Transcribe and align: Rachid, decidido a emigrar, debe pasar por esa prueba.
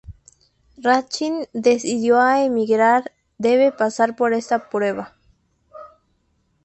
Rachid, 0.79 1.43
decidido 1.53 2.19
a 2.19 2.43
emigrar, 2.43 3.11
debe 3.37 3.71
pasar 3.71 4.15
por 4.15 4.33
esa 4.33 4.67
prueba. 4.67 5.13